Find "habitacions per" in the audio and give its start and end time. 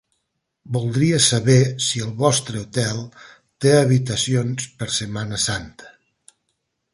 3.81-4.89